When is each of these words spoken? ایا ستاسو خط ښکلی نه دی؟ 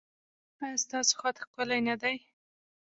ایا 0.63 0.77
ستاسو 0.83 1.13
خط 1.21 1.35
ښکلی 1.43 1.79
نه 1.87 1.95
دی؟ 2.01 2.15